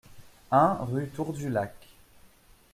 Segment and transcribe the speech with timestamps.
[0.49, 1.75] un rue Tour du Lac